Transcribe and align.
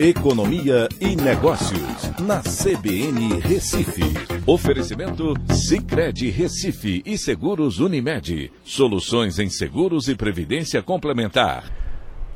Economia 0.00 0.88
e 1.00 1.16
Negócios, 1.16 2.12
na 2.20 2.40
CBN 2.40 3.40
Recife. 3.40 4.04
Oferecimento 4.46 5.34
Cicred 5.52 6.30
Recife 6.30 7.02
e 7.04 7.18
Seguros 7.18 7.80
Unimed. 7.80 8.52
Soluções 8.62 9.40
em 9.40 9.50
seguros 9.50 10.06
e 10.06 10.14
previdência 10.14 10.80
complementar. 10.84 11.64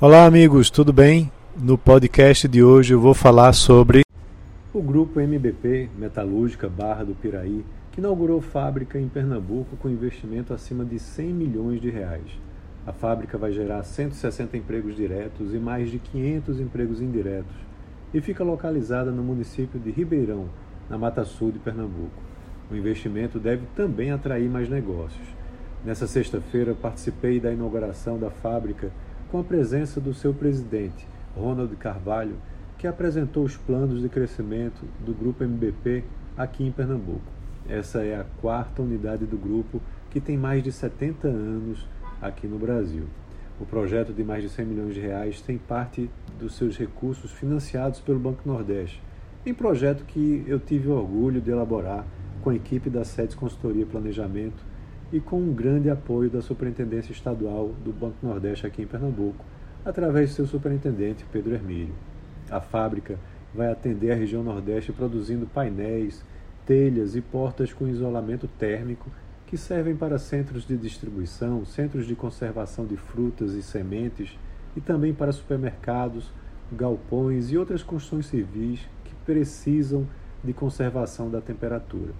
Olá, 0.00 0.24
amigos, 0.24 0.70
tudo 0.70 0.92
bem? 0.92 1.32
No 1.60 1.76
podcast 1.76 2.46
de 2.46 2.62
hoje 2.62 2.94
eu 2.94 3.00
vou 3.00 3.12
falar 3.12 3.52
sobre 3.52 4.02
o 4.72 4.80
grupo 4.80 5.18
MBP 5.18 5.90
Metalúrgica 5.98 6.68
Barra 6.68 7.02
do 7.02 7.16
Piraí, 7.16 7.64
que 7.90 7.98
inaugurou 7.98 8.40
fábrica 8.40 9.00
em 9.00 9.08
Pernambuco 9.08 9.76
com 9.78 9.88
investimento 9.88 10.54
acima 10.54 10.84
de 10.84 11.00
100 11.00 11.26
milhões 11.26 11.80
de 11.80 11.90
reais. 11.90 12.47
A 12.88 12.92
fábrica 12.94 13.36
vai 13.36 13.52
gerar 13.52 13.82
160 13.82 14.56
empregos 14.56 14.96
diretos 14.96 15.52
e 15.52 15.58
mais 15.58 15.90
de 15.90 15.98
500 15.98 16.58
empregos 16.58 17.02
indiretos 17.02 17.54
e 18.14 18.20
fica 18.22 18.42
localizada 18.42 19.10
no 19.10 19.22
município 19.22 19.78
de 19.78 19.90
Ribeirão, 19.90 20.48
na 20.88 20.96
Mata 20.96 21.22
Sul 21.22 21.52
de 21.52 21.58
Pernambuco. 21.58 22.22
O 22.70 22.74
investimento 22.74 23.38
deve 23.38 23.66
também 23.76 24.10
atrair 24.10 24.48
mais 24.48 24.70
negócios. 24.70 25.28
Nessa 25.84 26.06
sexta-feira, 26.06 26.74
participei 26.74 27.38
da 27.38 27.52
inauguração 27.52 28.18
da 28.18 28.30
fábrica 28.30 28.90
com 29.30 29.38
a 29.38 29.44
presença 29.44 30.00
do 30.00 30.14
seu 30.14 30.32
presidente, 30.32 31.06
Ronald 31.36 31.76
Carvalho, 31.76 32.36
que 32.78 32.86
apresentou 32.86 33.44
os 33.44 33.54
planos 33.54 34.00
de 34.00 34.08
crescimento 34.08 34.82
do 35.04 35.12
Grupo 35.12 35.44
MBP 35.44 36.04
aqui 36.38 36.64
em 36.64 36.72
Pernambuco. 36.72 37.20
Essa 37.68 38.02
é 38.02 38.18
a 38.18 38.24
quarta 38.40 38.80
unidade 38.80 39.26
do 39.26 39.36
grupo 39.36 39.78
que 40.08 40.22
tem 40.22 40.38
mais 40.38 40.62
de 40.62 40.72
70 40.72 41.28
anos 41.28 41.86
aqui 42.20 42.46
no 42.46 42.58
Brasil. 42.58 43.04
O 43.60 43.66
projeto 43.66 44.12
de 44.12 44.22
mais 44.22 44.42
de 44.42 44.48
100 44.48 44.66
milhões 44.66 44.94
de 44.94 45.00
reais 45.00 45.40
tem 45.40 45.58
parte 45.58 46.08
dos 46.38 46.56
seus 46.56 46.76
recursos 46.76 47.32
financiados 47.32 48.00
pelo 48.00 48.18
Banco 48.18 48.42
Nordeste, 48.46 49.02
em 49.44 49.52
projeto 49.52 50.04
que 50.04 50.44
eu 50.46 50.60
tive 50.60 50.88
o 50.88 50.92
orgulho 50.92 51.40
de 51.40 51.50
elaborar 51.50 52.04
com 52.42 52.50
a 52.50 52.54
equipe 52.54 52.88
da 52.88 53.04
SEDES 53.04 53.34
Consultoria 53.34 53.82
e 53.82 53.86
Planejamento 53.86 54.62
e 55.12 55.20
com 55.20 55.40
um 55.40 55.52
grande 55.52 55.90
apoio 55.90 56.30
da 56.30 56.42
Superintendência 56.42 57.12
Estadual 57.12 57.72
do 57.84 57.92
Banco 57.92 58.16
Nordeste 58.22 58.66
aqui 58.66 58.82
em 58.82 58.86
Pernambuco, 58.86 59.44
através 59.84 60.30
de 60.30 60.36
seu 60.36 60.46
superintendente 60.46 61.24
Pedro 61.32 61.54
Hermílio. 61.54 61.94
A 62.50 62.60
fábrica 62.60 63.18
vai 63.54 63.72
atender 63.72 64.12
a 64.12 64.14
região 64.14 64.42
Nordeste 64.42 64.92
produzindo 64.92 65.46
painéis, 65.46 66.22
telhas 66.66 67.16
e 67.16 67.20
portas 67.20 67.72
com 67.72 67.88
isolamento 67.88 68.46
térmico 68.58 69.10
que 69.48 69.56
servem 69.56 69.96
para 69.96 70.18
centros 70.18 70.66
de 70.66 70.76
distribuição, 70.76 71.64
centros 71.64 72.06
de 72.06 72.14
conservação 72.14 72.84
de 72.84 72.98
frutas 72.98 73.54
e 73.54 73.62
sementes 73.62 74.38
e 74.76 74.80
também 74.80 75.14
para 75.14 75.32
supermercados, 75.32 76.30
galpões 76.70 77.50
e 77.50 77.56
outras 77.56 77.82
construções 77.82 78.26
civis 78.26 78.80
que 79.04 79.14
precisam 79.24 80.06
de 80.44 80.52
conservação 80.52 81.30
da 81.30 81.40
temperatura. 81.40 82.12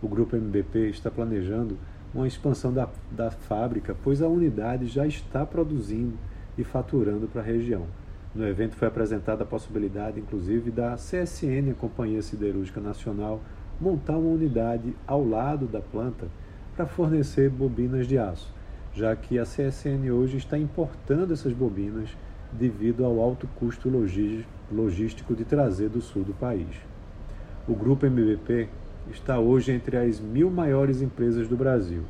O 0.00 0.06
Grupo 0.06 0.36
MBP 0.36 0.90
está 0.90 1.10
planejando 1.10 1.76
uma 2.14 2.28
expansão 2.28 2.72
da, 2.72 2.88
da 3.10 3.32
fábrica, 3.32 3.96
pois 4.04 4.22
a 4.22 4.28
unidade 4.28 4.86
já 4.86 5.04
está 5.04 5.44
produzindo 5.44 6.16
e 6.56 6.62
faturando 6.62 7.26
para 7.26 7.42
a 7.42 7.44
região. 7.44 7.84
No 8.32 8.46
evento 8.46 8.76
foi 8.76 8.86
apresentada 8.86 9.42
a 9.42 9.46
possibilidade, 9.46 10.20
inclusive, 10.20 10.70
da 10.70 10.94
CSN, 10.94 11.72
a 11.72 11.74
Companhia 11.74 12.22
Siderúrgica 12.22 12.80
Nacional, 12.80 13.40
montar 13.80 14.16
uma 14.16 14.30
unidade 14.30 14.94
ao 15.04 15.26
lado 15.26 15.66
da 15.66 15.80
planta 15.80 16.28
para 16.76 16.86
fornecer 16.86 17.50
bobinas 17.50 18.06
de 18.06 18.18
aço, 18.18 18.52
já 18.94 19.14
que 19.14 19.38
a 19.38 19.44
CSN 19.44 20.10
hoje 20.10 20.36
está 20.36 20.58
importando 20.58 21.32
essas 21.32 21.52
bobinas 21.52 22.16
devido 22.52 23.04
ao 23.04 23.20
alto 23.20 23.46
custo 23.56 23.88
logístico 24.70 25.34
de 25.34 25.44
trazer 25.44 25.88
do 25.88 26.00
sul 26.00 26.24
do 26.24 26.34
país. 26.34 26.76
O 27.68 27.74
grupo 27.74 28.06
MBP 28.06 28.68
está 29.10 29.38
hoje 29.38 29.72
entre 29.72 29.96
as 29.96 30.18
mil 30.18 30.50
maiores 30.50 31.02
empresas 31.02 31.46
do 31.46 31.56
Brasil 31.56 32.02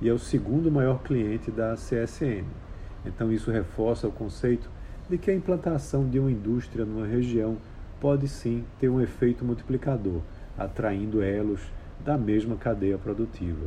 e 0.00 0.08
é 0.08 0.12
o 0.12 0.18
segundo 0.18 0.70
maior 0.70 1.02
cliente 1.02 1.50
da 1.50 1.74
CSN. 1.74 2.44
Então, 3.06 3.32
isso 3.32 3.50
reforça 3.50 4.08
o 4.08 4.12
conceito 4.12 4.68
de 5.08 5.18
que 5.18 5.30
a 5.30 5.34
implantação 5.34 6.08
de 6.08 6.18
uma 6.18 6.30
indústria 6.30 6.84
numa 6.84 7.06
região 7.06 7.58
pode 8.00 8.26
sim 8.26 8.64
ter 8.80 8.88
um 8.88 9.00
efeito 9.00 9.44
multiplicador, 9.44 10.20
atraindo 10.58 11.22
elos 11.22 11.60
da 12.04 12.18
mesma 12.18 12.56
cadeia 12.56 12.98
produtiva. 12.98 13.66